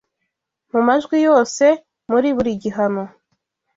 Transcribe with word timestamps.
Mu 0.71 0.79
majwi 0.87 1.17
yose, 1.27 1.65
muri 2.11 2.29
buri 2.35 2.51
gihano 2.63 3.03